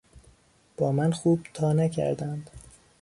[0.77, 2.49] با من خوب تا نکردند.